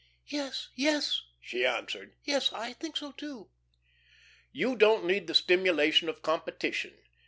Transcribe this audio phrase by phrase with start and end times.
[0.25, 2.15] "Yes, yes," she answered.
[2.23, 3.51] "Yes, I think so, too."
[4.51, 6.97] "You don't need the stimulation of competition.